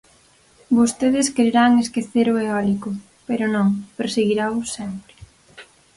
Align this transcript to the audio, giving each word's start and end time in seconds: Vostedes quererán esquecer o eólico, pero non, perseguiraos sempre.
Vostedes 0.77 1.31
quererán 1.35 1.71
esquecer 1.83 2.27
o 2.33 2.35
eólico, 2.45 2.89
pero 3.27 3.45
non, 3.55 3.67
perseguiraos 3.97 4.67
sempre. 4.77 5.13